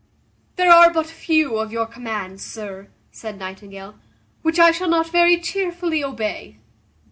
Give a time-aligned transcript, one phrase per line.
[0.55, 3.99] "There are but few of your commands, sir," said Nightingale,
[4.41, 6.57] "which I shall not very chearfully obey."